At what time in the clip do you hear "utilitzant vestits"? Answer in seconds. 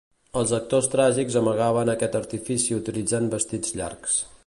2.81-3.81